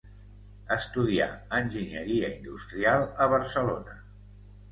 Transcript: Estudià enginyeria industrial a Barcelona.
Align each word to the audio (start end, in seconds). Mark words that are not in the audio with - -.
Estudià 0.75 1.25
enginyeria 1.57 2.31
industrial 2.39 3.05
a 3.27 3.27
Barcelona. 3.35 3.97